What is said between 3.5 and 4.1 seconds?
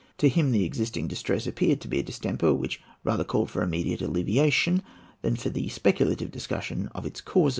for immediate